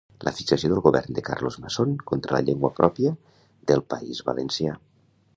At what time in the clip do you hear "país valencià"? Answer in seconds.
3.95-4.75